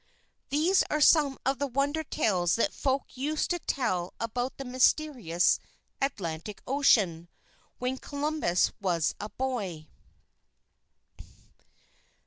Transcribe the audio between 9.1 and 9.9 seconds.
a boy.